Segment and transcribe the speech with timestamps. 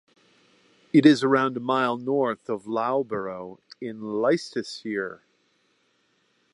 [0.91, 5.21] It is around a mile north of Loughborough in Leicestershire.